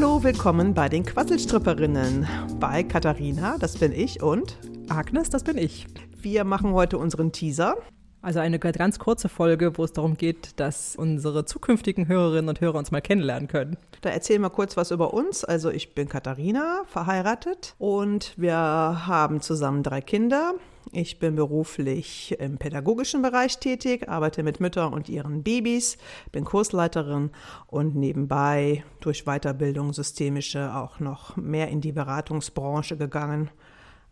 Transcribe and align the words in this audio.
Hallo, 0.00 0.22
willkommen 0.22 0.74
bei 0.74 0.88
den 0.88 1.04
Quasselstripperinnen. 1.04 2.24
Bei 2.60 2.84
Katharina, 2.84 3.58
das 3.58 3.76
bin 3.76 3.90
ich, 3.90 4.22
und 4.22 4.56
Agnes, 4.88 5.28
das 5.28 5.42
bin 5.42 5.58
ich. 5.58 5.88
Wir 6.22 6.44
machen 6.44 6.72
heute 6.72 6.98
unseren 6.98 7.32
Teaser. 7.32 7.76
Also 8.22 8.38
eine 8.38 8.60
ganz 8.60 9.00
kurze 9.00 9.28
Folge, 9.28 9.76
wo 9.76 9.82
es 9.82 9.92
darum 9.92 10.16
geht, 10.16 10.60
dass 10.60 10.94
unsere 10.94 11.46
zukünftigen 11.46 12.06
Hörerinnen 12.06 12.48
und 12.48 12.60
Hörer 12.60 12.78
uns 12.78 12.92
mal 12.92 13.00
kennenlernen 13.00 13.48
können. 13.48 13.76
Da 14.00 14.10
erzählen 14.10 14.40
wir 14.40 14.50
kurz 14.50 14.76
was 14.76 14.92
über 14.92 15.12
uns. 15.12 15.44
Also 15.44 15.68
ich 15.68 15.96
bin 15.96 16.08
Katharina, 16.08 16.82
verheiratet 16.86 17.74
und 17.78 18.34
wir 18.36 18.54
haben 18.54 19.40
zusammen 19.40 19.82
drei 19.82 20.00
Kinder. 20.00 20.54
Ich 20.92 21.18
bin 21.18 21.36
beruflich 21.36 22.34
im 22.38 22.56
pädagogischen 22.56 23.20
Bereich 23.20 23.58
tätig, 23.58 24.08
arbeite 24.08 24.42
mit 24.42 24.58
Müttern 24.58 24.94
und 24.94 25.10
ihren 25.10 25.42
Babys, 25.42 25.98
bin 26.32 26.44
Kursleiterin 26.44 27.30
und 27.66 27.94
nebenbei 27.94 28.84
durch 29.00 29.24
Weiterbildung 29.24 29.92
systemische 29.92 30.74
auch 30.74 30.98
noch 30.98 31.36
mehr 31.36 31.68
in 31.68 31.82
die 31.82 31.92
Beratungsbranche 31.92 32.96
gegangen. 32.96 33.50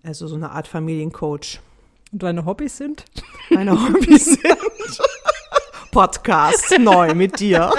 Also 0.03 0.27
so 0.27 0.37
eine 0.37 0.51
Art 0.51 0.69
Familiencoach. 0.69 1.61
Und 2.13 2.23
deine 2.23 2.45
Hobbys 2.45 2.77
sind? 2.77 3.05
Meine 3.51 3.73
Hobbys 3.73 4.25
sind 4.25 4.59
Podcast 5.91 6.79
neu 6.79 7.15
mit 7.15 7.41
dir. 7.41 7.73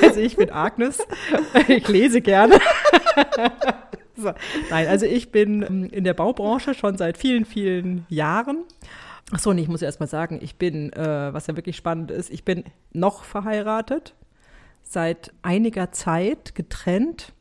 Also 0.00 0.20
ich 0.20 0.36
bin 0.36 0.50
Agnes, 0.50 0.98
ich 1.66 1.88
lese 1.88 2.20
gerne. 2.20 2.60
So. 4.22 4.32
Nein, 4.70 4.88
also 4.88 5.06
ich 5.06 5.30
bin 5.30 5.62
ähm, 5.62 5.84
in 5.84 6.02
der 6.02 6.14
Baubranche 6.14 6.74
schon 6.74 6.96
seit 6.96 7.16
vielen, 7.16 7.44
vielen 7.44 8.04
Jahren. 8.08 8.64
Achso, 9.30 9.50
und 9.50 9.58
ich 9.58 9.68
muss 9.68 9.82
erst 9.82 10.00
mal 10.00 10.08
sagen, 10.08 10.40
ich 10.42 10.56
bin, 10.56 10.92
äh, 10.92 11.32
was 11.32 11.46
ja 11.46 11.56
wirklich 11.56 11.76
spannend 11.76 12.10
ist, 12.10 12.30
ich 12.30 12.44
bin 12.44 12.64
noch 12.92 13.24
verheiratet, 13.24 14.14
seit 14.82 15.32
einiger 15.42 15.92
Zeit 15.92 16.54
getrennt. 16.54 17.32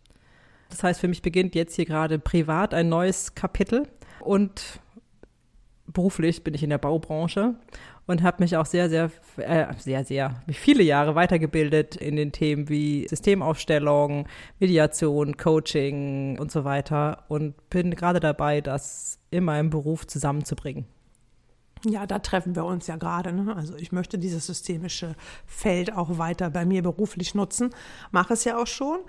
Das 0.70 0.84
heißt, 0.84 1.00
für 1.00 1.08
mich 1.08 1.22
beginnt 1.22 1.56
jetzt 1.56 1.76
hier 1.76 1.86
gerade 1.86 2.20
privat 2.20 2.74
ein 2.74 2.90
neues 2.90 3.36
Kapitel 3.36 3.88
und 4.20 4.82
beruflich 5.88 6.44
bin 6.44 6.54
ich 6.54 6.64
in 6.64 6.70
der 6.70 6.78
Baubranche 6.78 7.56
und 8.06 8.24
habe 8.24 8.44
mich 8.44 8.56
auch 8.58 8.66
sehr, 8.66 8.90
sehr, 8.90 9.12
äh, 9.38 9.68
sehr, 9.78 10.04
sehr, 10.06 10.42
viele 10.52 10.84
Jahre 10.84 11.16
weitergebildet 11.16 11.96
in 11.96 12.16
den 12.16 12.32
Themen 12.32 12.70
wie 12.70 13.08
Systemaufstellung, 13.08 14.28
Mediation, 14.60 15.38
Coaching 15.38 16.38
und 16.40 16.52
so 16.52 16.64
weiter 16.64 17.24
und 17.28 17.70
bin 17.70 17.92
gerade 17.92 18.20
dabei, 18.20 18.62
das 18.62 19.20
in 19.30 19.44
meinem 19.44 19.70
Beruf 19.70 20.08
zusammenzubringen. 20.08 20.86
Ja, 21.86 22.08
da 22.08 22.20
treffen 22.20 22.56
wir 22.56 22.66
uns 22.66 22.88
ja 22.88 22.96
gerade. 22.96 23.32
Ne? 23.32 23.56
Also 23.56 23.76
ich 23.76 23.92
möchte 23.92 24.18
dieses 24.18 24.48
systemische 24.48 25.16
Feld 25.46 25.94
auch 25.94 26.18
weiter 26.18 26.50
bei 26.50 26.66
mir 26.66 26.82
beruflich 26.82 27.36
nutzen, 27.36 27.70
mache 28.12 28.34
es 28.34 28.44
ja 28.46 28.58
auch 28.58 28.68
schon. 28.68 29.00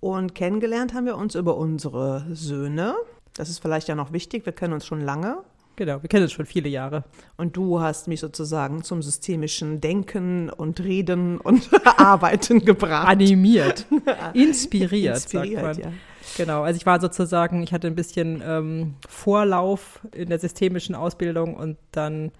Und 0.00 0.34
kennengelernt 0.34 0.94
haben 0.94 1.06
wir 1.06 1.16
uns 1.16 1.34
über 1.34 1.56
unsere 1.56 2.26
Söhne. 2.34 2.94
Das 3.34 3.48
ist 3.48 3.60
vielleicht 3.60 3.88
ja 3.88 3.94
noch 3.94 4.12
wichtig, 4.12 4.46
wir 4.46 4.52
kennen 4.52 4.74
uns 4.74 4.86
schon 4.86 5.00
lange. 5.00 5.42
Genau, 5.76 6.02
wir 6.02 6.08
kennen 6.08 6.24
uns 6.24 6.32
schon 6.32 6.46
viele 6.46 6.68
Jahre. 6.68 7.04
Und 7.36 7.56
du 7.56 7.80
hast 7.80 8.06
mich 8.06 8.20
sozusagen 8.20 8.82
zum 8.82 9.02
systemischen 9.02 9.80
Denken 9.80 10.50
und 10.50 10.80
Reden 10.80 11.38
und 11.38 11.70
Arbeiten 11.98 12.64
gebracht. 12.64 13.08
Animiert, 13.08 13.86
inspiriert, 14.34 15.16
Inspiriert, 15.16 15.60
sagt 15.62 15.78
man. 15.78 15.78
ja. 15.78 15.92
Genau, 16.36 16.62
also 16.62 16.76
ich 16.76 16.86
war 16.86 17.00
sozusagen, 17.00 17.62
ich 17.62 17.72
hatte 17.72 17.86
ein 17.86 17.94
bisschen 17.94 18.42
ähm, 18.44 18.94
Vorlauf 19.08 20.00
in 20.14 20.28
der 20.28 20.38
systemischen 20.38 20.94
Ausbildung 20.94 21.54
und 21.56 21.78
dann 21.90 22.32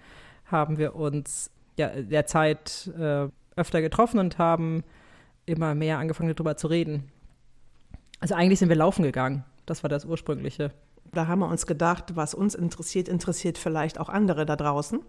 haben 0.47 0.79
wir 0.79 0.95
uns 0.95 1.51
ja 1.77 1.89
derzeit 1.89 2.91
äh, 2.99 3.29
öfter 3.57 3.81
getroffen 3.81 4.19
und 4.19 4.39
haben 4.39 4.85
immer 5.47 5.75
mehr 5.75 5.99
angefangen 5.99 6.35
darüber 6.35 6.57
zu 6.57 6.69
reden. 6.69 7.11
Also 8.21 8.35
eigentlich 8.35 8.61
sind 8.61 8.69
wir 8.69 8.77
laufen 8.77 9.03
gegangen. 9.03 9.45
Das 9.67 9.83
war 9.83 9.91
das 9.91 10.05
ursprüngliche. 10.05 10.71
Da 11.15 11.27
haben 11.27 11.41
wir 11.41 11.49
uns 11.49 11.67
gedacht, 11.67 12.17
was 12.17 12.33
uns 12.33 12.55
interessiert, 12.55 13.07
interessiert 13.07 13.59
vielleicht 13.59 14.01
auch 14.01 14.09
andere 14.09 14.47
da 14.47 14.57
draußen. 14.57 15.01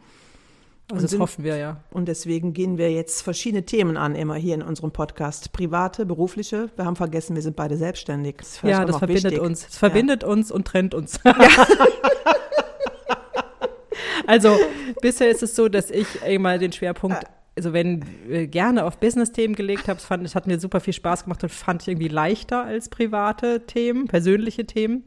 Also 0.91 1.01
das 1.01 1.11
sind- 1.11 1.21
hoffen 1.21 1.45
wir 1.45 1.55
ja. 1.55 1.77
Und 1.91 2.09
deswegen 2.09 2.51
gehen 2.51 2.77
wir 2.77 2.91
jetzt 2.91 3.21
verschiedene 3.21 3.63
Themen 3.65 3.95
an, 3.95 4.13
immer 4.13 4.35
hier 4.35 4.55
in 4.55 4.61
unserem 4.63 4.91
Podcast. 4.91 5.53
Private, 5.53 6.05
berufliche. 6.05 6.69
Wir 6.75 6.83
haben 6.83 6.97
vergessen, 6.97 7.35
wir 7.35 7.41
sind 7.41 7.55
beide 7.55 7.77
selbstständig. 7.77 8.35
Das 8.39 8.61
Ja, 8.63 8.83
das 8.83 8.97
verbindet 8.97 9.23
wichtig. 9.31 9.39
uns. 9.39 9.65
Es 9.65 9.77
verbindet 9.77 10.25
uns 10.25 10.51
und 10.51 10.67
trennt 10.67 10.93
uns. 10.93 11.21
also 14.27 14.57
bisher 15.01 15.29
ist 15.29 15.41
es 15.41 15.55
so, 15.55 15.69
dass 15.69 15.89
ich 15.89 16.21
immer 16.27 16.57
den 16.57 16.73
Schwerpunkt, 16.73 17.23
also 17.55 17.71
wenn 17.71 18.03
äh, 18.29 18.47
gerne 18.47 18.83
auf 18.83 18.97
Business-Themen 18.97 19.55
gelegt 19.55 19.87
habe, 19.87 19.99
es 19.99 20.05
fand, 20.05 20.25
es 20.25 20.35
hat 20.35 20.47
mir 20.47 20.59
super 20.59 20.81
viel 20.81 20.91
Spaß 20.93 21.23
gemacht 21.23 21.43
und 21.43 21.49
fand 21.49 21.83
ich 21.83 21.87
irgendwie 21.87 22.09
leichter 22.09 22.65
als 22.65 22.89
private 22.89 23.61
Themen, 23.65 24.09
persönliche 24.09 24.65
Themen. 24.65 25.05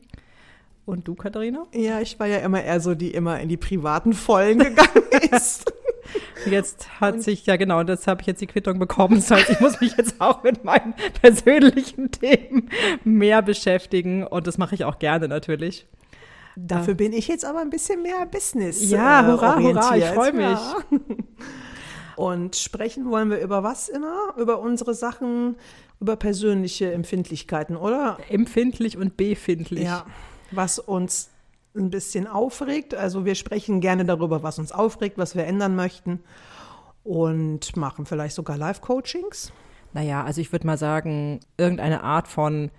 Und 0.87 1.09
du, 1.09 1.17
Katharina? 1.17 1.67
Ja, 1.75 2.01
ich 2.01 2.19
war 2.21 2.29
ja 2.29 2.39
immer 2.39 2.63
eher 2.63 2.79
so, 2.79 2.95
die 2.95 3.11
immer 3.11 3.41
in 3.41 3.49
die 3.49 3.57
privaten 3.57 4.13
Vollen 4.13 4.61
gegangen 4.61 5.03
ist. 5.33 5.73
Jetzt 6.49 7.01
hat 7.01 7.21
sich, 7.25 7.45
ja 7.45 7.57
genau, 7.57 7.81
und 7.81 7.89
das 7.89 8.07
habe 8.07 8.21
ich 8.21 8.29
jetzt 8.29 8.41
die 8.41 8.47
Quittung 8.47 8.79
bekommen. 8.79 9.17
Das 9.17 9.33
heißt, 9.33 9.51
ich 9.51 9.61
muss 9.61 9.81
mich 9.81 9.97
jetzt 9.97 10.21
auch 10.21 10.45
mit 10.45 10.63
meinen 10.63 10.95
persönlichen 11.21 12.11
Themen 12.13 12.71
mehr 13.03 13.43
beschäftigen. 13.43 14.25
Und 14.25 14.47
das 14.47 14.59
mache 14.59 14.77
ich 14.77 14.85
auch 14.85 15.01
gerne 15.01 15.27
natürlich. 15.27 15.89
Dafür 16.55 16.95
bin 16.95 17.13
ich 17.13 17.27
jetzt 17.27 17.45
aber 17.45 17.61
ein 17.61 17.71
bisschen 17.71 18.03
mehr 18.03 18.25
Business. 18.25 18.89
Ja, 18.89 19.23
äh, 19.23 19.33
hurra, 19.33 19.59
hurra, 19.59 19.97
ich 19.97 20.05
freu 20.05 20.33
mich. 20.33 20.45
Ja. 20.45 20.77
Und 22.15 22.55
sprechen 22.55 23.11
wollen 23.11 23.29
wir 23.29 23.41
über 23.41 23.65
was 23.65 23.89
immer? 23.89 24.35
Über 24.39 24.61
unsere 24.61 24.95
Sachen, 24.95 25.57
über 26.01 26.15
persönliche 26.15 26.93
Empfindlichkeiten, 26.93 27.77
oder? 27.77 28.19
Empfindlich 28.31 28.97
und 28.97 29.17
befindlich. 29.17 29.85
Ja. 29.85 30.07
Was 30.51 30.79
uns 30.79 31.31
ein 31.77 31.91
bisschen 31.91 32.27
aufregt. 32.27 32.95
Also 32.95 33.25
wir 33.25 33.35
sprechen 33.35 33.81
gerne 33.81 34.05
darüber, 34.05 34.43
was 34.43 34.59
uns 34.59 34.73
aufregt, 34.73 35.19
was 35.19 35.37
wir 35.37 35.45
ändern 35.45 35.77
möchten. 35.77 36.21
Und 37.05 37.77
machen 37.77 38.07
vielleicht 38.07 38.35
sogar 38.35 38.57
Live-Coachings. 38.57 39.53
Naja, 39.93 40.25
also 40.25 40.41
ich 40.41 40.51
würde 40.53 40.67
mal 40.67 40.79
sagen, 40.79 41.41
irgendeine 41.57 42.03
Art 42.03 42.29
von 42.29 42.71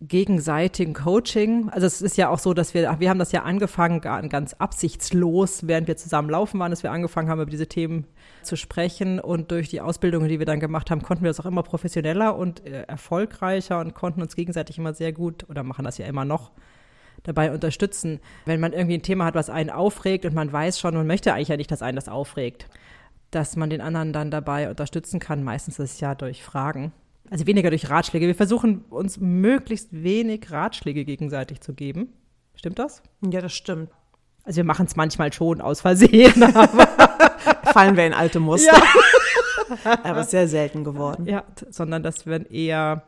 gegenseitigen 0.00 0.92
Coaching. 0.92 1.70
Also 1.70 1.86
es 1.86 2.02
ist 2.02 2.16
ja 2.16 2.28
auch 2.28 2.38
so, 2.38 2.52
dass 2.52 2.74
wir, 2.74 2.96
wir 2.98 3.08
haben 3.08 3.18
das 3.18 3.32
ja 3.32 3.42
angefangen, 3.42 4.00
ganz 4.00 4.54
absichtslos, 4.54 5.66
während 5.66 5.86
wir 5.86 5.96
zusammen 5.96 6.28
laufen 6.28 6.58
waren, 6.60 6.70
dass 6.70 6.82
wir 6.82 6.90
angefangen 6.90 7.30
haben, 7.30 7.40
über 7.40 7.50
diese 7.50 7.68
Themen 7.68 8.06
zu 8.42 8.56
sprechen. 8.56 9.20
Und 9.20 9.50
durch 9.50 9.68
die 9.68 9.80
Ausbildungen, 9.80 10.28
die 10.28 10.38
wir 10.38 10.46
dann 10.46 10.60
gemacht 10.60 10.90
haben, 10.90 11.02
konnten 11.02 11.22
wir 11.22 11.30
das 11.30 11.40
auch 11.40 11.46
immer 11.46 11.62
professioneller 11.62 12.36
und 12.36 12.66
äh, 12.66 12.82
erfolgreicher 12.82 13.80
und 13.80 13.94
konnten 13.94 14.20
uns 14.20 14.34
gegenseitig 14.34 14.78
immer 14.78 14.94
sehr 14.94 15.12
gut, 15.12 15.48
oder 15.48 15.62
machen 15.62 15.84
das 15.84 15.96
ja 15.98 16.06
immer 16.06 16.24
noch, 16.24 16.50
dabei 17.24 17.52
unterstützen. 17.52 18.20
Wenn 18.46 18.60
man 18.60 18.72
irgendwie 18.72 18.94
ein 18.94 19.02
Thema 19.02 19.24
hat, 19.24 19.34
was 19.34 19.50
einen 19.50 19.70
aufregt 19.70 20.24
und 20.24 20.34
man 20.34 20.52
weiß 20.52 20.78
schon, 20.78 20.94
man 20.94 21.06
möchte 21.06 21.34
eigentlich 21.34 21.48
ja 21.48 21.56
nicht, 21.56 21.70
dass 21.70 21.82
einen 21.82 21.96
das 21.96 22.08
aufregt, 22.08 22.68
dass 23.32 23.56
man 23.56 23.70
den 23.70 23.80
anderen 23.80 24.12
dann 24.12 24.30
dabei 24.30 24.70
unterstützen 24.70 25.18
kann. 25.18 25.42
Meistens 25.42 25.78
ist 25.78 25.94
es 25.94 26.00
ja 26.00 26.14
durch 26.14 26.42
Fragen. 26.42 26.92
Also 27.30 27.46
weniger 27.46 27.70
durch 27.70 27.90
Ratschläge. 27.90 28.26
Wir 28.26 28.34
versuchen 28.34 28.84
uns 28.90 29.18
möglichst 29.18 29.88
wenig 29.90 30.50
Ratschläge 30.50 31.04
gegenseitig 31.04 31.60
zu 31.60 31.74
geben. 31.74 32.12
Stimmt 32.54 32.78
das? 32.78 33.02
Ja, 33.28 33.40
das 33.40 33.52
stimmt. 33.52 33.90
Also 34.44 34.58
wir 34.58 34.64
machen 34.64 34.86
es 34.86 34.94
manchmal 34.94 35.32
schon 35.32 35.60
aus 35.60 35.80
Versehen, 35.80 36.42
aber 36.54 36.88
Fallen 37.72 37.96
wir 37.96 38.06
in 38.06 38.14
alte 38.14 38.40
Muster. 38.40 38.76
Aber 40.02 40.20
ist 40.20 40.30
sehr 40.30 40.46
selten 40.46 40.84
geworden. 40.84 41.26
ja, 41.26 41.42
sondern 41.70 42.02
dass 42.02 42.26
wir 42.26 42.50
eher, 42.50 43.02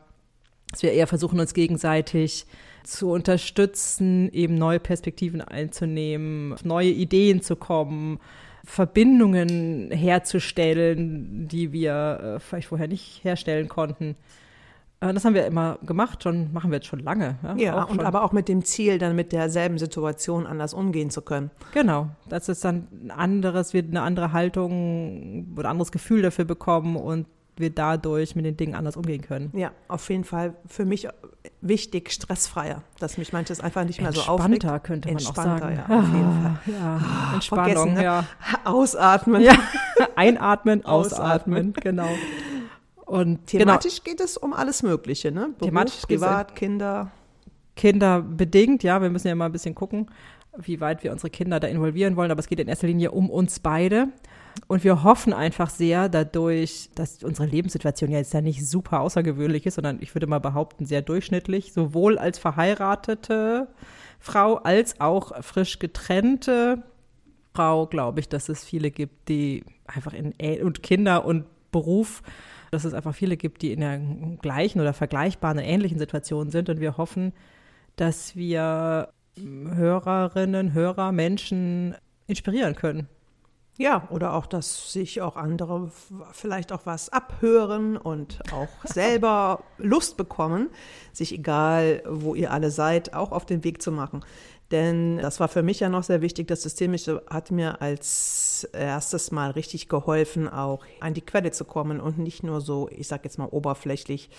dass 0.71 0.83
wir 0.83 0.91
eher 0.91 1.07
versuchen, 1.07 1.39
uns 1.39 1.53
gegenseitig 1.53 2.45
zu 2.83 3.11
unterstützen, 3.11 4.31
eben 4.31 4.55
neue 4.55 4.79
Perspektiven 4.79 5.41
einzunehmen, 5.41 6.53
auf 6.53 6.65
neue 6.65 6.89
Ideen 6.89 7.41
zu 7.41 7.55
kommen, 7.55 8.19
Verbindungen 8.63 9.91
herzustellen, 9.91 11.47
die 11.47 11.71
wir 11.71 12.35
äh, 12.35 12.39
vielleicht 12.39 12.67
vorher 12.67 12.87
nicht 12.87 13.23
herstellen 13.23 13.69
konnten. 13.69 14.15
Äh, 14.99 15.13
das 15.13 15.25
haben 15.25 15.35
wir 15.35 15.45
immer 15.45 15.79
gemacht, 15.85 16.23
schon 16.23 16.51
machen 16.53 16.71
wir 16.71 16.77
jetzt 16.77 16.87
schon 16.87 16.99
lange. 16.99 17.37
Ja, 17.57 17.83
Auch 17.83 17.89
und 17.89 17.97
schon. 17.97 18.05
aber 18.05 18.23
auch 18.23 18.31
mit 18.31 18.47
dem 18.47 18.65
Ziel, 18.65 18.97
dann 18.97 19.15
mit 19.15 19.31
derselben 19.31 19.77
Situation 19.77 20.45
anders 20.45 20.73
umgehen 20.73 21.09
zu 21.09 21.21
können. 21.21 21.49
Genau, 21.73 22.09
dass 22.29 22.49
es 22.49 22.59
dann 22.59 22.87
ein 23.03 23.11
anderes, 23.11 23.73
wir 23.73 23.83
eine 23.83 24.01
andere 24.01 24.33
Haltung 24.33 25.53
oder 25.55 25.69
ein 25.69 25.71
anderes 25.71 25.91
Gefühl 25.91 26.21
dafür 26.21 26.45
bekommen 26.45 26.97
und 26.97 27.25
wir 27.59 27.69
dadurch 27.69 28.35
mit 28.35 28.45
den 28.45 28.57
Dingen 28.57 28.75
anders 28.75 28.95
umgehen 28.97 29.21
können. 29.21 29.51
Ja, 29.55 29.71
auf 29.87 30.09
jeden 30.09 30.23
Fall 30.23 30.55
für 30.67 30.85
mich 30.85 31.07
wichtig, 31.61 32.11
stressfreier, 32.11 32.83
dass 32.99 33.17
mich 33.17 33.33
manches 33.33 33.59
einfach 33.59 33.83
nicht 33.83 34.01
mehr 34.01 34.13
so 34.13 34.21
aufregt. 34.21 34.63
Entspannter 34.63 34.79
könnte 34.79 35.07
man 35.09 35.17
auch 35.17 35.19
Entspannter, 35.19 35.59
sagen. 35.59 35.83
ja, 35.87 35.99
auf 35.99 36.13
jeden 36.13 36.41
Fall. 36.41 36.59
Ja, 36.67 37.33
Entspannung, 37.33 37.65
vergessen, 37.65 37.93
ne? 37.93 38.03
ja. 38.03 38.25
Ausatmen. 38.63 39.41
ja. 39.41 39.55
Einatmen, 40.15 40.85
Ausatmen. 40.85 41.73
genau. 41.73 42.09
Und 43.05 43.47
genau, 43.47 43.63
Thematisch 43.63 44.03
geht 44.03 44.19
es 44.19 44.37
um 44.37 44.53
alles 44.53 44.83
Mögliche, 44.83 45.31
ne? 45.31 45.49
Beruf, 45.57 45.69
Thematisch 45.69 46.01
privat, 46.01 46.55
Kinder. 46.55 47.11
Kinder 47.75 48.21
bedingt, 48.21 48.83
ja, 48.83 49.01
wir 49.01 49.09
müssen 49.09 49.27
ja 49.27 49.35
mal 49.35 49.45
ein 49.45 49.51
bisschen 49.51 49.75
gucken. 49.75 50.07
wie 50.57 50.81
weit 50.81 51.03
wir 51.03 51.11
unsere 51.11 51.29
Kinder 51.29 51.59
da 51.59 51.67
involvieren 51.67 52.15
wollen, 52.15 52.31
aber 52.31 52.39
es 52.39 52.47
geht 52.47 52.59
in 52.59 52.67
erster 52.67 52.87
Linie 52.87 53.11
um 53.11 53.29
uns 53.29 53.59
beide. 53.59 54.09
Und 54.67 54.83
wir 54.83 55.03
hoffen 55.03 55.33
einfach 55.33 55.69
sehr 55.69 56.09
dadurch, 56.09 56.89
dass 56.95 57.23
unsere 57.23 57.47
Lebenssituation 57.47 58.11
ja 58.11 58.17
jetzt 58.17 58.33
ja 58.33 58.41
nicht 58.41 58.67
super 58.67 59.01
außergewöhnlich 59.01 59.65
ist, 59.65 59.75
sondern 59.75 60.01
ich 60.01 60.13
würde 60.15 60.27
mal 60.27 60.39
behaupten, 60.39 60.85
sehr 60.85 61.01
durchschnittlich, 61.01 61.73
sowohl 61.73 62.17
als 62.17 62.39
verheiratete 62.39 63.67
Frau 64.19 64.55
als 64.55 64.99
auch 64.99 65.43
frisch 65.43 65.79
getrennte 65.79 66.83
Frau, 67.53 67.87
glaube 67.87 68.19
ich, 68.19 68.29
dass 68.29 68.49
es 68.49 68.63
viele 68.63 68.91
gibt, 68.91 69.29
die 69.29 69.63
einfach 69.85 70.13
in 70.13 70.33
und 70.61 70.83
Kinder 70.83 71.25
und 71.25 71.45
Beruf, 71.71 72.21
dass 72.71 72.83
es 72.83 72.93
einfach 72.93 73.15
viele 73.15 73.37
gibt, 73.37 73.61
die 73.61 73.71
in 73.71 73.79
der 73.79 73.99
gleichen 74.41 74.79
oder 74.81 74.93
vergleichbaren, 74.93 75.59
ähnlichen 75.59 75.99
Situation 75.99 76.49
sind. 76.49 76.69
Und 76.69 76.79
wir 76.79 76.97
hoffen, 76.97 77.33
dass 77.95 78.35
wir 78.35 79.09
Hörerinnen, 79.37 80.73
Hörer, 80.73 81.11
Menschen 81.11 81.95
inspirieren 82.27 82.75
können. 82.75 83.07
Ja, 83.77 84.07
oder 84.09 84.33
auch, 84.33 84.47
dass 84.47 84.91
sich 84.91 85.21
auch 85.21 85.35
andere 85.35 85.91
vielleicht 86.31 86.71
auch 86.71 86.81
was 86.85 87.09
abhören 87.09 87.95
und 87.95 88.39
auch 88.51 88.69
selber 88.83 89.63
Lust 89.77 90.17
bekommen, 90.17 90.69
sich 91.13 91.31
egal, 91.31 92.01
wo 92.07 92.33
ihr 92.33 92.51
alle 92.51 92.71
seid, 92.71 93.13
auch 93.13 93.31
auf 93.31 93.45
den 93.45 93.63
Weg 93.63 93.83
zu 93.83 93.91
machen. 93.91 94.25
Denn 94.71 95.17
das 95.17 95.39
war 95.39 95.47
für 95.47 95.63
mich 95.63 95.79
ja 95.79 95.89
noch 95.89 96.03
sehr 96.03 96.21
wichtig. 96.21 96.47
Das 96.47 96.63
Systemische 96.63 97.23
hat 97.29 97.51
mir 97.51 97.81
als 97.81 98.67
erstes 98.73 99.31
Mal 99.31 99.51
richtig 99.51 99.87
geholfen, 99.87 100.49
auch 100.49 100.83
an 100.99 101.13
die 101.13 101.21
Quelle 101.21 101.51
zu 101.51 101.63
kommen 101.63 102.01
und 102.01 102.17
nicht 102.17 102.43
nur 102.43 102.59
so, 102.59 102.89
ich 102.91 103.07
sag 103.07 103.23
jetzt 103.23 103.37
mal 103.37 103.45
oberflächlich 103.45 104.29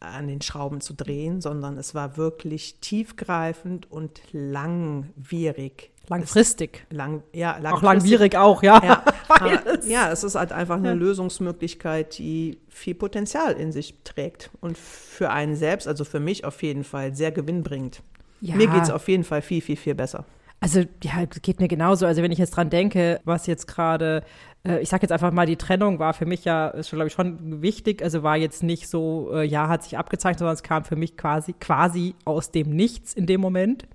an 0.00 0.28
den 0.28 0.40
Schrauben 0.40 0.80
zu 0.80 0.94
drehen, 0.94 1.40
sondern 1.40 1.76
es 1.76 1.94
war 1.94 2.16
wirklich 2.16 2.76
tiefgreifend 2.80 3.90
und 3.90 4.20
langwierig. 4.32 5.90
Langfristig. 6.08 6.86
Lang, 6.90 7.22
ja, 7.32 7.52
langfristig. 7.58 7.72
Auch 7.72 7.82
langwierig 7.82 8.36
auch, 8.36 8.62
ja. 8.62 8.82
Ja, 8.82 9.62
ja, 9.86 10.10
es 10.10 10.24
ist 10.24 10.34
halt 10.34 10.50
einfach 10.50 10.76
eine 10.76 10.88
ja. 10.88 10.94
Lösungsmöglichkeit, 10.94 12.18
die 12.18 12.58
viel 12.68 12.94
Potenzial 12.94 13.52
in 13.52 13.70
sich 13.70 13.94
trägt 14.02 14.50
und 14.60 14.76
für 14.76 15.30
einen 15.30 15.54
selbst, 15.54 15.86
also 15.86 16.04
für 16.04 16.18
mich 16.18 16.44
auf 16.44 16.62
jeden 16.62 16.82
Fall, 16.82 17.14
sehr 17.14 17.30
gewinnbringend. 17.30 18.02
Ja. 18.40 18.56
Mir 18.56 18.66
geht 18.66 18.82
es 18.82 18.90
auf 18.90 19.06
jeden 19.08 19.22
Fall 19.22 19.42
viel, 19.42 19.60
viel, 19.60 19.76
viel 19.76 19.94
besser. 19.94 20.24
Also, 20.62 20.84
ja, 21.02 21.24
geht 21.24 21.58
mir 21.60 21.68
genauso. 21.68 22.06
Also, 22.06 22.22
wenn 22.22 22.32
ich 22.32 22.38
jetzt 22.38 22.50
dran 22.50 22.68
denke, 22.68 23.20
was 23.24 23.46
jetzt 23.46 23.66
gerade, 23.66 24.22
äh, 24.66 24.80
ich 24.80 24.90
sag 24.90 25.00
jetzt 25.00 25.10
einfach 25.10 25.32
mal, 25.32 25.46
die 25.46 25.56
Trennung 25.56 25.98
war 25.98 26.12
für 26.12 26.26
mich 26.26 26.44
ja, 26.44 26.68
ist 26.68 26.90
glaube 26.90 27.06
ich, 27.06 27.14
schon 27.14 27.62
wichtig. 27.62 28.02
Also, 28.02 28.22
war 28.22 28.36
jetzt 28.36 28.62
nicht 28.62 28.88
so, 28.88 29.30
äh, 29.32 29.44
ja, 29.44 29.68
hat 29.68 29.82
sich 29.84 29.96
abgezeichnet, 29.96 30.40
sondern 30.40 30.54
es 30.54 30.62
kam 30.62 30.84
für 30.84 30.96
mich 30.96 31.16
quasi, 31.16 31.54
quasi 31.54 32.14
aus 32.26 32.50
dem 32.50 32.70
Nichts 32.76 33.14
in 33.14 33.26
dem 33.26 33.40
Moment. 33.40 33.86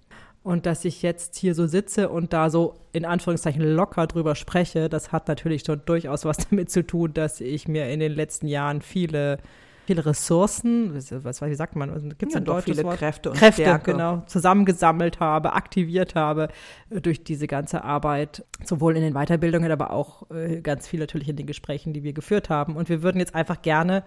Und 0.42 0.68
dass 0.68 0.86
ich 0.86 1.02
jetzt 1.02 1.38
hier 1.38 1.56
so 1.56 1.66
sitze 1.66 2.10
und 2.10 2.32
da 2.34 2.52
so 2.52 2.76
in 2.94 3.04
Anführungszeichen 3.04 3.64
locker 3.64 4.06
drüber 4.06 4.36
spreche, 4.36 4.90
das 4.90 5.12
hat 5.12 5.28
natürlich 5.28 5.64
schon 5.66 5.82
durchaus 5.86 6.24
was 6.24 6.38
damit 6.50 6.70
zu 6.72 6.86
tun, 6.86 7.14
dass 7.14 7.42
ich 7.42 7.68
mir 7.68 7.90
in 7.90 8.00
den 8.00 8.12
letzten 8.12 8.48
Jahren 8.48 8.82
viele 8.82 9.40
viele 9.86 10.06
Ressourcen, 10.06 10.94
was, 10.94 11.42
wie 11.42 11.56
sagt 11.56 11.76
man, 11.76 12.10
gibt 12.10 12.24
es 12.24 12.34
ja, 12.34 12.42
ein 12.42 12.46
deutsches 12.46 12.78
viele 12.78 12.88
Wort? 12.88 12.98
Kräfte 12.98 13.30
und 13.32 13.38
Kräfte, 13.38 13.62
Stärke. 13.62 13.92
genau, 13.92 14.24
zusammengesammelt 14.28 15.20
habe, 15.20 15.54
aktiviert 15.54 16.16
habe 16.16 16.50
äh, 16.90 17.02
durch 17.02 17.24
diese 17.24 17.48
ganze 17.48 17.84
Arbeit, 17.84 18.46
sowohl 18.64 18.96
in 18.96 19.04
den 19.04 19.14
Weiterbildungen, 19.14 19.72
aber 19.72 19.92
auch 19.92 20.30
äh, 20.32 20.62
ganz 20.62 20.88
viel 20.88 21.00
natürlich 21.00 21.30
in 21.30 21.36
den 21.36 21.48
Gesprächen, 21.48 21.94
die 21.94 22.04
wir 22.04 22.14
geführt 22.14 22.50
haben. 22.50 22.76
Und 22.76 22.90
wir 22.90 23.04
würden 23.04 23.20
jetzt 23.20 23.36
einfach 23.36 23.62
gerne 23.62 24.04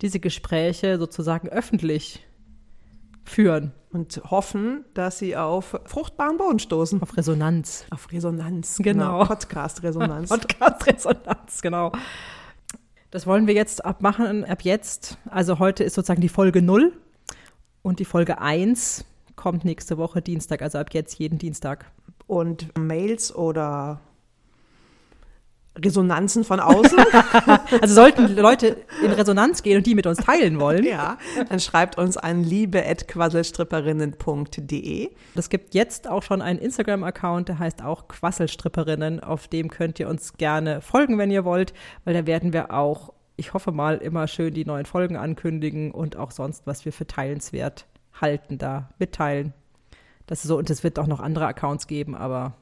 diese 0.00 0.20
Gespräche 0.20 0.98
sozusagen 0.98 1.48
öffentlich 1.48 2.26
führen. 3.24 3.72
Und 3.92 4.20
hoffen, 4.30 4.84
dass 4.92 5.18
sie 5.18 5.36
auf 5.36 5.80
fruchtbaren 5.86 6.36
Boden 6.36 6.58
stoßen. 6.58 7.00
Auf 7.00 7.16
Resonanz. 7.16 7.86
Auf 7.90 8.12
Resonanz, 8.12 8.76
genau. 8.82 9.20
genau. 9.20 9.24
Podcast-Resonanz. 9.24 10.28
Podcast-Resonanz, 10.28 11.62
genau. 11.62 11.92
Das 13.10 13.26
wollen 13.26 13.46
wir 13.46 13.54
jetzt 13.54 13.84
abmachen, 13.84 14.44
ab 14.44 14.62
jetzt. 14.62 15.18
Also 15.30 15.58
heute 15.58 15.84
ist 15.84 15.94
sozusagen 15.94 16.20
die 16.20 16.28
Folge 16.28 16.62
0 16.62 16.92
und 17.82 18.00
die 18.00 18.04
Folge 18.04 18.40
1 18.40 19.04
kommt 19.36 19.64
nächste 19.64 19.96
Woche 19.96 20.22
Dienstag, 20.22 20.62
also 20.62 20.78
ab 20.78 20.92
jetzt 20.92 21.18
jeden 21.18 21.38
Dienstag. 21.38 21.86
Und 22.26 22.76
Mails 22.76 23.34
oder 23.34 24.00
Resonanzen 25.76 26.44
von 26.44 26.60
außen. 26.60 26.98
also 27.80 27.94
sollten 27.94 28.36
Leute 28.36 28.76
in 29.02 29.12
Resonanz 29.12 29.62
gehen 29.62 29.78
und 29.78 29.86
die 29.86 29.94
mit 29.94 30.06
uns 30.06 30.18
teilen 30.18 30.60
wollen. 30.60 30.84
Ja, 30.84 31.16
dann 31.48 31.60
schreibt 31.60 31.96
uns 31.98 32.16
an 32.16 32.42
liebe.quasselstripperinnen.de. 32.42 35.10
Es 35.34 35.50
gibt 35.50 35.74
jetzt 35.74 36.08
auch 36.08 36.22
schon 36.22 36.40
einen 36.42 36.58
Instagram-Account, 36.58 37.48
der 37.48 37.58
heißt 37.58 37.82
auch 37.82 38.08
Quasselstripperinnen. 38.08 39.20
Auf 39.20 39.48
dem 39.48 39.70
könnt 39.70 40.00
ihr 40.00 40.08
uns 40.08 40.34
gerne 40.34 40.80
folgen, 40.80 41.18
wenn 41.18 41.30
ihr 41.30 41.44
wollt, 41.44 41.74
weil 42.04 42.14
da 42.14 42.26
werden 42.26 42.52
wir 42.52 42.72
auch, 42.72 43.12
ich 43.36 43.54
hoffe 43.54 43.72
mal, 43.72 43.96
immer 43.98 44.28
schön 44.28 44.54
die 44.54 44.64
neuen 44.64 44.86
Folgen 44.86 45.16
ankündigen 45.16 45.90
und 45.90 46.16
auch 46.16 46.30
sonst, 46.30 46.66
was 46.66 46.84
wir 46.84 46.92
für 46.92 47.06
teilenswert 47.06 47.86
halten, 48.20 48.58
da 48.58 48.90
mitteilen. 48.98 49.52
Das 50.26 50.40
ist 50.40 50.48
so, 50.48 50.58
und 50.58 50.70
es 50.70 50.82
wird 50.82 50.98
auch 50.98 51.06
noch 51.06 51.20
andere 51.20 51.46
Accounts 51.46 51.86
geben, 51.86 52.16
aber 52.16 52.54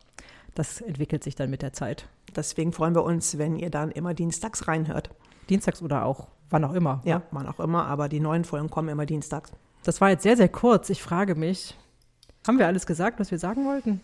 das 0.55 0.81
entwickelt 0.81 1.25
sich 1.25 1.35
dann 1.35 1.51
mit 1.51 1.63
der 1.63 1.73
Zeit. 1.73 2.09
Deswegen 2.37 2.73
freuen 2.73 2.95
wir 2.95 3.05
uns, 3.05 3.39
wenn 3.39 3.57
ihr 3.57 3.71
dann 3.71 3.91
immer 3.91 4.15
dienstags 4.15 4.69
reinhört. 4.69 5.11
Dienstags 5.49 5.83
oder 5.83 6.05
auch 6.05 6.29
wann 6.51 6.65
auch 6.65 6.73
immer. 6.73 7.01
Ja, 7.05 7.23
wann 7.31 7.47
auch 7.47 7.61
immer, 7.61 7.87
aber 7.87 8.09
die 8.09 8.21
neuen 8.21 8.45
Folgen 8.45 8.71
kommen 8.71 8.89
immer 8.89 9.07
dienstags. 9.07 9.53
Das 9.85 10.01
war 10.01 10.11
jetzt 10.11 10.23
sehr, 10.23 10.37
sehr 10.37 10.49
kurz. 10.49 10.89
Ich 10.91 11.03
frage 11.03 11.35
mich, 11.35 11.77
haben 12.47 12.59
wir 12.59 12.67
alles 12.67 12.87
gesagt, 12.87 13.21
was 13.21 13.31
wir 13.31 13.39
sagen 13.39 13.67
wollten? 13.67 14.01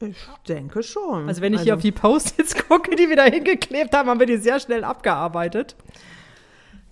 Ich 0.00 0.26
denke 0.48 0.82
schon. 0.82 1.28
Also 1.28 1.40
wenn 1.40 1.52
ich 1.52 1.60
also, 1.60 1.64
hier 1.66 1.74
auf 1.76 1.80
die 1.80 1.92
Post-its 1.92 2.54
gucke, 2.68 2.94
die 2.96 3.08
wir 3.08 3.16
da 3.16 3.24
hingeklebt 3.24 3.94
haben, 3.94 4.08
haben 4.08 4.20
wir 4.20 4.26
die 4.26 4.36
sehr 4.36 4.60
schnell 4.60 4.84
abgearbeitet. 4.84 5.76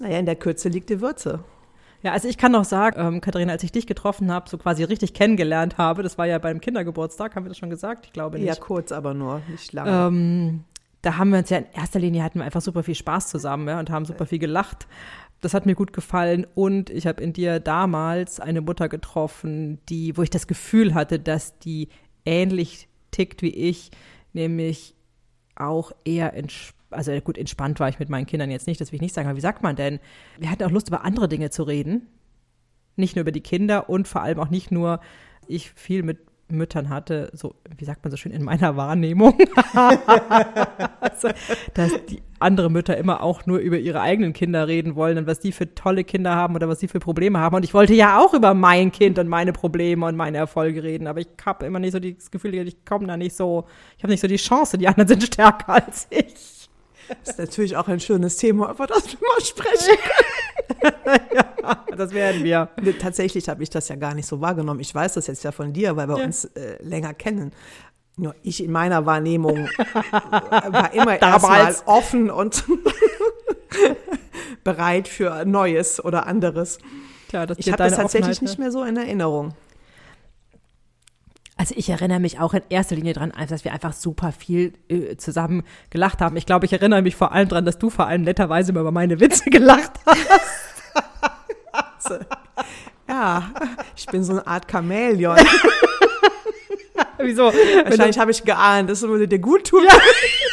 Naja, 0.00 0.18
in 0.18 0.26
der 0.26 0.36
Kürze 0.36 0.68
liegt 0.68 0.88
die 0.88 1.00
Würze. 1.00 1.44
Ja, 2.02 2.12
also 2.12 2.28
ich 2.28 2.36
kann 2.36 2.52
noch 2.52 2.64
sagen, 2.64 2.96
ähm, 2.98 3.20
Katharina, 3.20 3.52
als 3.52 3.62
ich 3.62 3.72
dich 3.72 3.86
getroffen 3.86 4.32
habe, 4.32 4.48
so 4.48 4.58
quasi 4.58 4.82
richtig 4.82 5.14
kennengelernt 5.14 5.78
habe, 5.78 6.02
das 6.02 6.18
war 6.18 6.26
ja 6.26 6.38
beim 6.38 6.60
Kindergeburtstag, 6.60 7.36
haben 7.36 7.44
wir 7.44 7.48
das 7.48 7.58
schon 7.58 7.70
gesagt? 7.70 8.06
Ich 8.06 8.12
glaube 8.12 8.38
nicht. 8.38 8.48
Ja, 8.48 8.56
kurz, 8.56 8.90
aber 8.90 9.14
nur, 9.14 9.40
nicht 9.48 9.72
lange. 9.72 10.08
Ähm, 10.08 10.64
da 11.00 11.16
haben 11.16 11.30
wir 11.30 11.38
uns 11.38 11.50
ja 11.50 11.58
in 11.58 11.66
erster 11.72 12.00
Linie 12.00 12.22
hatten 12.22 12.40
wir 12.40 12.44
einfach 12.44 12.60
super 12.60 12.82
viel 12.82 12.94
Spaß 12.94 13.28
zusammen 13.28 13.68
ja, 13.68 13.78
und 13.78 13.90
haben 13.90 14.04
super 14.04 14.26
viel 14.26 14.38
gelacht. 14.38 14.86
Das 15.40 15.54
hat 15.54 15.66
mir 15.66 15.74
gut 15.74 15.92
gefallen 15.92 16.46
und 16.54 16.90
ich 16.90 17.06
habe 17.06 17.22
in 17.22 17.32
dir 17.32 17.58
damals 17.58 18.38
eine 18.38 18.60
Mutter 18.60 18.88
getroffen, 18.88 19.80
die, 19.88 20.16
wo 20.16 20.22
ich 20.22 20.30
das 20.30 20.46
Gefühl 20.46 20.94
hatte, 20.94 21.18
dass 21.18 21.58
die 21.58 21.88
ähnlich 22.24 22.88
tickt 23.10 23.42
wie 23.42 23.50
ich, 23.50 23.90
nämlich 24.32 24.94
auch 25.56 25.92
eher 26.04 26.34
entspannt 26.34 26.81
also 26.92 27.12
gut, 27.20 27.38
entspannt 27.38 27.80
war 27.80 27.88
ich 27.88 27.98
mit 27.98 28.08
meinen 28.08 28.26
Kindern 28.26 28.50
jetzt 28.50 28.66
nicht, 28.66 28.80
das 28.80 28.92
will 28.92 28.96
ich 28.96 29.02
nicht 29.02 29.14
sagen, 29.14 29.28
aber 29.28 29.36
wie 29.36 29.42
sagt 29.42 29.62
man 29.62 29.76
denn? 29.76 30.00
Wir 30.38 30.50
hatten 30.50 30.64
auch 30.64 30.70
Lust, 30.70 30.88
über 30.88 31.04
andere 31.04 31.28
Dinge 31.28 31.50
zu 31.50 31.62
reden. 31.62 32.08
Nicht 32.96 33.16
nur 33.16 33.22
über 33.22 33.32
die 33.32 33.40
Kinder 33.40 33.88
und 33.88 34.06
vor 34.06 34.22
allem 34.22 34.38
auch 34.38 34.50
nicht 34.50 34.70
nur, 34.70 35.00
ich 35.46 35.70
viel 35.70 36.02
mit 36.02 36.18
Müttern 36.52 36.88
hatte, 36.88 37.30
so, 37.32 37.54
wie 37.76 37.84
sagt 37.84 38.04
man 38.04 38.10
so 38.10 38.16
schön, 38.16 38.32
in 38.32 38.44
meiner 38.44 38.76
Wahrnehmung, 38.76 39.38
also, 41.00 41.28
dass 41.74 41.92
die 42.06 42.22
andere 42.38 42.70
Mütter 42.70 42.96
immer 42.96 43.22
auch 43.22 43.46
nur 43.46 43.58
über 43.58 43.78
ihre 43.78 44.00
eigenen 44.00 44.32
Kinder 44.32 44.68
reden 44.68 44.94
wollen 44.94 45.18
und 45.18 45.26
was 45.26 45.40
die 45.40 45.52
für 45.52 45.74
tolle 45.74 46.04
Kinder 46.04 46.34
haben 46.34 46.54
oder 46.54 46.68
was 46.68 46.80
sie 46.80 46.88
für 46.88 47.00
Probleme 47.00 47.38
haben. 47.38 47.56
Und 47.56 47.64
ich 47.64 47.74
wollte 47.74 47.94
ja 47.94 48.20
auch 48.20 48.34
über 48.34 48.54
mein 48.54 48.92
Kind 48.92 49.18
und 49.18 49.28
meine 49.28 49.52
Probleme 49.52 50.06
und 50.06 50.16
meine 50.16 50.38
Erfolge 50.38 50.82
reden, 50.82 51.06
aber 51.06 51.20
ich 51.20 51.28
habe 51.44 51.66
immer 51.66 51.78
nicht 51.78 51.92
so 51.92 52.00
das 52.00 52.30
Gefühl, 52.30 52.54
ich 52.54 52.84
komme 52.84 53.06
da 53.06 53.16
nicht 53.16 53.34
so, 53.34 53.64
ich 53.96 54.02
habe 54.02 54.12
nicht 54.12 54.20
so 54.20 54.28
die 54.28 54.36
Chance, 54.36 54.78
die 54.78 54.88
anderen 54.88 55.08
sind 55.08 55.22
stärker 55.22 55.70
als 55.70 56.06
ich. 56.10 56.61
Das 57.08 57.30
ist 57.30 57.38
natürlich 57.38 57.76
auch 57.76 57.88
ein 57.88 58.00
schönes 58.00 58.36
Thema, 58.36 58.70
über 58.70 58.86
das 58.86 59.06
wir 59.12 59.18
mal 59.20 59.44
sprechen 59.44 59.98
ja, 61.34 61.84
das 61.96 62.12
werden 62.12 62.44
wir. 62.44 62.68
Tatsächlich 63.00 63.48
habe 63.48 63.62
ich 63.62 63.70
das 63.70 63.88
ja 63.88 63.96
gar 63.96 64.14
nicht 64.14 64.26
so 64.26 64.40
wahrgenommen. 64.40 64.80
Ich 64.80 64.94
weiß 64.94 65.14
das 65.14 65.26
jetzt 65.26 65.44
ja 65.44 65.52
von 65.52 65.72
dir, 65.72 65.96
weil 65.96 66.08
wir 66.08 66.18
ja. 66.18 66.24
uns 66.24 66.44
äh, 66.44 66.82
länger 66.82 67.14
kennen. 67.14 67.52
Nur 68.16 68.34
ich 68.42 68.62
in 68.62 68.70
meiner 68.70 69.06
Wahrnehmung 69.06 69.68
war 70.68 70.92
immer 70.92 71.20
erstmal 71.22 71.74
offen 71.86 72.30
und 72.30 72.64
bereit 74.64 75.08
für 75.08 75.44
Neues 75.44 76.04
oder 76.04 76.26
anderes. 76.26 76.78
Tja, 77.28 77.46
ich 77.56 77.68
habe 77.72 77.84
das 77.84 77.96
tatsächlich 77.96 78.36
Offenheit, 78.36 78.42
nicht 78.42 78.58
mehr 78.58 78.70
so 78.70 78.84
in 78.84 78.96
Erinnerung. 78.96 79.54
Also 81.62 81.76
ich 81.78 81.88
erinnere 81.90 82.18
mich 82.18 82.40
auch 82.40 82.54
in 82.54 82.62
erster 82.70 82.96
Linie 82.96 83.12
daran, 83.12 83.32
dass 83.48 83.64
wir 83.64 83.72
einfach 83.72 83.92
super 83.92 84.32
viel 84.32 84.72
äh, 84.88 85.16
zusammen 85.16 85.62
gelacht 85.90 86.20
haben. 86.20 86.36
Ich 86.36 86.44
glaube, 86.44 86.66
ich 86.66 86.72
erinnere 86.72 87.02
mich 87.02 87.14
vor 87.14 87.30
allem 87.30 87.48
daran, 87.48 87.64
dass 87.64 87.78
du 87.78 87.88
vor 87.88 88.08
allem 88.08 88.22
netterweise 88.22 88.72
über 88.72 88.90
meine 88.90 89.20
Witze 89.20 89.44
gelacht 89.48 89.92
hast. 90.04 92.20
ja, 93.08 93.48
ich 93.94 94.06
bin 94.06 94.24
so 94.24 94.32
eine 94.32 94.44
Art 94.44 94.68
Chamäleon. 94.68 95.38
Wieso? 97.18 97.44
Wahrscheinlich 97.44 98.18
habe 98.18 98.32
ich 98.32 98.42
geahnt, 98.42 98.90
das 98.90 99.02
würde 99.02 99.28
dir 99.28 99.38
gut 99.38 99.68
tun. 99.68 99.84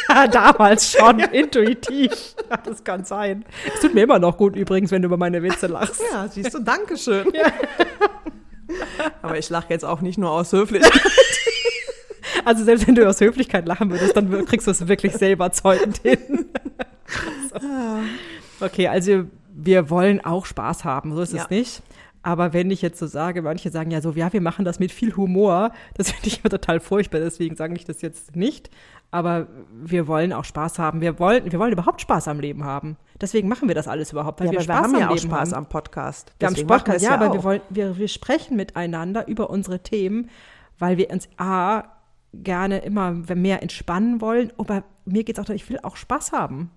Ja, 0.08 0.28
damals 0.28 0.92
schon, 0.92 1.18
intuitiv. 1.32 2.36
Das 2.64 2.84
kann 2.84 3.04
sein. 3.04 3.44
Es 3.74 3.80
tut 3.80 3.94
mir 3.94 4.04
immer 4.04 4.20
noch 4.20 4.36
gut 4.36 4.54
übrigens, 4.54 4.92
wenn 4.92 5.02
du 5.02 5.06
über 5.06 5.16
meine 5.16 5.42
Witze 5.42 5.66
lachst. 5.66 6.00
Ja, 6.12 6.28
siehst 6.28 6.54
du, 6.54 6.60
Dankeschön. 6.60 7.32
Ja. 7.34 7.50
Aber 9.22 9.38
ich 9.38 9.48
lache 9.50 9.66
jetzt 9.70 9.84
auch 9.84 10.00
nicht 10.00 10.18
nur 10.18 10.30
aus 10.30 10.52
Höflichkeit. 10.52 11.00
Also 12.44 12.64
selbst 12.64 12.86
wenn 12.86 12.94
du 12.94 13.06
aus 13.06 13.20
Höflichkeit 13.20 13.66
lachen 13.66 13.90
würdest, 13.90 14.16
dann 14.16 14.46
kriegst 14.46 14.66
du 14.66 14.70
es 14.70 14.88
wirklich 14.88 15.12
selber 15.12 15.52
zeugend 15.52 15.98
hin. 15.98 16.18
so. 17.52 18.64
Okay, 18.64 18.88
also 18.88 19.24
wir 19.52 19.90
wollen 19.90 20.24
auch 20.24 20.46
Spaß 20.46 20.84
haben, 20.84 21.14
so 21.14 21.22
ist 21.22 21.32
ja. 21.32 21.42
es 21.42 21.50
nicht. 21.50 21.82
Aber 22.22 22.52
wenn 22.52 22.70
ich 22.70 22.82
jetzt 22.82 22.98
so 22.98 23.06
sage, 23.06 23.42
manche 23.42 23.70
sagen 23.70 23.90
ja 23.90 24.02
so, 24.02 24.12
ja, 24.12 24.32
wir 24.32 24.40
machen 24.40 24.64
das 24.64 24.78
mit 24.78 24.92
viel 24.92 25.16
Humor, 25.16 25.72
das 25.94 26.10
finde 26.12 26.28
ich 26.28 26.40
total 26.42 26.80
furchtbar, 26.80 27.20
deswegen 27.20 27.56
sage 27.56 27.74
ich 27.74 27.84
das 27.84 28.02
jetzt 28.02 28.36
nicht. 28.36 28.70
Aber 29.12 29.48
wir 29.72 30.06
wollen 30.06 30.32
auch 30.32 30.44
Spaß 30.44 30.78
haben. 30.78 31.00
Wir 31.00 31.18
wollen, 31.18 31.50
wir 31.50 31.58
wollen 31.58 31.72
überhaupt 31.72 32.00
Spaß 32.00 32.28
am 32.28 32.38
Leben 32.38 32.64
haben. 32.64 32.96
Deswegen 33.20 33.48
machen 33.48 33.66
wir 33.66 33.74
das 33.74 33.88
alles 33.88 34.12
überhaupt. 34.12 34.38
Weil 34.38 34.46
ja, 34.46 34.52
wir, 34.52 34.60
Spaß 34.60 34.76
wir 34.76 34.82
haben 34.82 34.98
ja 35.00 35.08
auch 35.08 35.14
Leben 35.16 35.28
Spaß 35.28 35.52
haben. 35.52 35.58
am 35.58 35.66
Podcast. 35.66 36.32
Wir 36.38 36.48
Deswegen 36.48 36.70
haben 36.70 36.80
Spaß, 36.80 37.02
ja, 37.02 37.10
ja, 37.10 37.14
aber 37.16 37.32
wir, 37.32 37.42
wollen, 37.42 37.60
wir, 37.70 37.98
wir 37.98 38.06
sprechen 38.06 38.56
miteinander 38.56 39.26
über 39.26 39.50
unsere 39.50 39.80
Themen, 39.80 40.30
weil 40.78 40.96
wir 40.96 41.10
uns 41.10 41.28
A, 41.38 41.84
gerne 42.32 42.78
immer 42.78 43.10
mehr 43.12 43.62
entspannen 43.62 44.20
wollen, 44.20 44.52
aber 44.56 44.84
mir 45.04 45.24
geht 45.24 45.36
es 45.36 45.40
auch 45.40 45.44
darum, 45.44 45.56
ich 45.56 45.68
will 45.68 45.80
auch 45.82 45.96
Spaß 45.96 46.32
haben. 46.32 46.70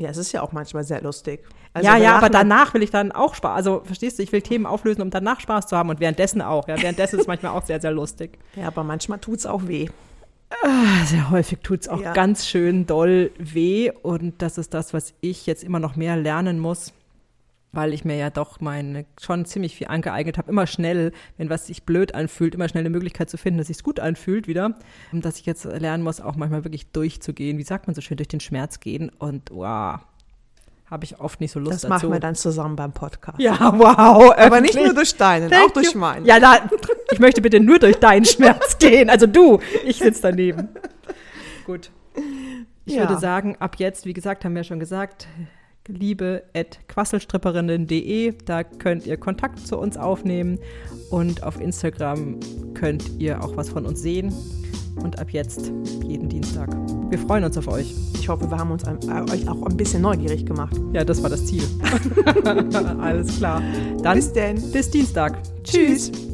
Ja, 0.00 0.08
es 0.08 0.16
ist 0.16 0.32
ja 0.32 0.42
auch 0.42 0.52
manchmal 0.52 0.82
sehr 0.82 1.02
lustig. 1.02 1.40
Also 1.74 1.86
ja, 1.86 1.96
ja, 1.96 2.16
aber 2.16 2.30
danach 2.30 2.74
will 2.74 2.82
ich 2.82 2.90
dann 2.90 3.12
auch 3.12 3.34
Spaß. 3.34 3.54
Also 3.54 3.82
verstehst 3.84 4.18
du, 4.18 4.22
ich 4.22 4.32
will 4.32 4.42
Themen 4.42 4.66
auflösen, 4.66 5.02
um 5.02 5.10
danach 5.10 5.40
Spaß 5.40 5.66
zu 5.66 5.76
haben 5.76 5.90
und 5.90 6.00
währenddessen 6.00 6.40
auch. 6.40 6.66
Ja, 6.66 6.80
währenddessen 6.80 7.16
ist 7.16 7.22
es 7.22 7.26
manchmal 7.28 7.52
auch 7.52 7.64
sehr, 7.64 7.80
sehr 7.80 7.92
lustig. 7.92 8.38
Ja, 8.56 8.66
aber 8.66 8.82
manchmal 8.82 9.18
tut 9.20 9.38
es 9.38 9.46
auch 9.46 9.68
weh. 9.68 9.88
Ah, 10.64 11.04
sehr 11.06 11.30
häufig 11.30 11.60
tut 11.60 11.82
es 11.82 11.88
auch 11.88 12.00
ja. 12.00 12.12
ganz 12.12 12.46
schön 12.46 12.86
doll 12.86 13.30
weh 13.38 13.92
und 14.02 14.42
das 14.42 14.58
ist 14.58 14.74
das, 14.74 14.92
was 14.92 15.14
ich 15.20 15.46
jetzt 15.46 15.62
immer 15.62 15.78
noch 15.78 15.94
mehr 15.94 16.16
lernen 16.16 16.58
muss 16.58 16.92
weil 17.72 17.92
ich 17.92 18.04
mir 18.04 18.16
ja 18.16 18.30
doch 18.30 18.60
meine 18.60 19.06
schon 19.20 19.44
ziemlich 19.44 19.76
viel 19.76 19.86
angeeignet 19.86 20.38
habe, 20.38 20.50
immer 20.50 20.66
schnell, 20.66 21.12
wenn 21.36 21.50
was 21.50 21.66
sich 21.66 21.84
blöd 21.84 22.14
anfühlt, 22.14 22.54
immer 22.54 22.68
schnell 22.68 22.82
eine 22.82 22.90
Möglichkeit 22.90 23.30
zu 23.30 23.36
finden, 23.36 23.58
dass 23.58 23.68
sich's 23.68 23.84
gut 23.84 24.00
anfühlt 24.00 24.48
wieder, 24.48 24.74
und 25.12 25.24
dass 25.24 25.38
ich 25.38 25.46
jetzt 25.46 25.64
lernen 25.64 26.02
muss, 26.02 26.20
auch 26.20 26.36
manchmal 26.36 26.64
wirklich 26.64 26.90
durchzugehen, 26.90 27.58
wie 27.58 27.62
sagt 27.62 27.86
man 27.86 27.94
so 27.94 28.00
schön, 28.00 28.16
durch 28.16 28.28
den 28.28 28.40
Schmerz 28.40 28.80
gehen 28.80 29.10
und 29.18 29.50
wow, 29.50 30.00
habe 30.90 31.04
ich 31.04 31.20
oft 31.20 31.40
nicht 31.40 31.52
so 31.52 31.60
Lust 31.60 31.74
das 31.74 31.82
dazu. 31.82 31.92
Das 31.92 32.02
machen 32.02 32.12
wir 32.12 32.20
dann 32.20 32.34
zusammen 32.34 32.74
beim 32.74 32.92
Podcast. 32.92 33.38
Ja, 33.38 33.56
wow. 33.78 34.34
Aber 34.36 34.60
nicht 34.60 34.74
nur 34.74 34.92
durch 34.92 35.16
deinen, 35.16 35.48
Thank 35.48 35.70
auch 35.70 35.70
durch 35.70 35.94
meinen. 35.94 36.26
Ja, 36.26 36.40
da, 36.40 36.68
ich 37.12 37.20
möchte 37.20 37.40
bitte 37.40 37.60
nur 37.60 37.78
durch 37.78 37.96
deinen 38.00 38.24
Schmerz 38.24 38.76
gehen. 38.78 39.08
Also 39.08 39.28
du, 39.28 39.60
ich 39.84 39.98
sitze 39.98 40.22
daneben. 40.22 40.68
Gut. 41.64 41.92
Ich 42.84 42.94
ja. 42.94 43.02
würde 43.08 43.20
sagen, 43.20 43.56
ab 43.60 43.76
jetzt, 43.78 44.04
wie 44.04 44.12
gesagt, 44.12 44.44
haben 44.44 44.54
wir 44.54 44.60
ja 44.60 44.64
schon 44.64 44.80
gesagt, 44.80 45.28
liebe.quasselstripperinnen.de. 45.88 48.34
Da 48.44 48.64
könnt 48.64 49.06
ihr 49.06 49.16
Kontakt 49.16 49.66
zu 49.66 49.78
uns 49.78 49.96
aufnehmen 49.96 50.58
und 51.10 51.42
auf 51.42 51.58
Instagram 51.60 52.38
könnt 52.74 53.18
ihr 53.18 53.42
auch 53.42 53.56
was 53.56 53.70
von 53.70 53.86
uns 53.86 54.02
sehen. 54.02 54.34
Und 55.02 55.18
ab 55.18 55.30
jetzt 55.30 55.72
jeden 56.04 56.28
Dienstag. 56.28 56.68
Wir 57.10 57.18
freuen 57.18 57.44
uns 57.44 57.56
auf 57.56 57.68
euch. 57.68 57.94
Ich 58.14 58.28
hoffe, 58.28 58.50
wir 58.50 58.58
haben 58.58 58.70
uns 58.70 58.82
äh, 58.82 59.32
euch 59.32 59.48
auch 59.48 59.62
ein 59.62 59.74
bisschen 59.76 60.02
neugierig 60.02 60.44
gemacht. 60.44 60.78
Ja, 60.92 61.04
das 61.04 61.22
war 61.22 61.30
das 61.30 61.46
Ziel. 61.46 61.62
Alles 63.00 63.38
klar. 63.38 63.62
Dann 64.02 64.16
bis 64.16 64.32
denn. 64.32 64.60
Bis 64.72 64.90
Dienstag. 64.90 65.38
Tschüss. 65.64 66.12
Tschüss. 66.12 66.29